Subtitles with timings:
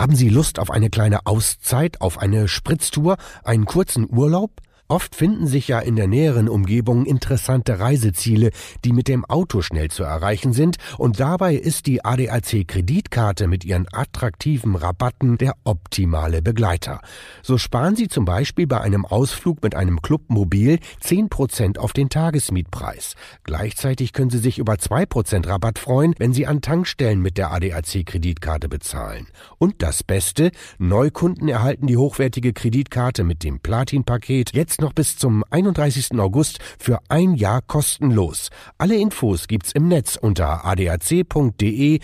[0.00, 4.50] Haben Sie Lust auf eine kleine Auszeit, auf eine Spritztour, einen kurzen Urlaub?
[4.90, 8.50] Oft finden sich ja in der näheren Umgebung interessante Reiseziele,
[8.84, 13.64] die mit dem Auto schnell zu erreichen sind, und dabei ist die ADAC Kreditkarte mit
[13.64, 17.00] ihren attraktiven Rabatten der optimale Begleiter.
[17.42, 23.14] So sparen Sie zum Beispiel bei einem Ausflug mit einem Clubmobil 10% auf den Tagesmietpreis.
[23.44, 28.04] Gleichzeitig können Sie sich über 2% Rabatt freuen, wenn Sie an Tankstellen mit der ADAC
[28.06, 29.28] Kreditkarte bezahlen.
[29.58, 35.44] Und das Beste, Neukunden erhalten die hochwertige Kreditkarte mit dem Platin-Paket jetzt noch bis zum
[35.50, 36.18] 31.
[36.18, 38.50] August für ein Jahr kostenlos.
[38.78, 42.00] Alle Infos gibt's im Netz unter adac.de-kreditkarte.